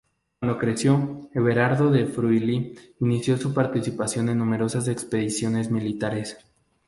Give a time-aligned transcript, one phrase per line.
[0.39, 6.39] Cuando creció, Everardo de Friuli inició su participación en numerosas expediciones militares.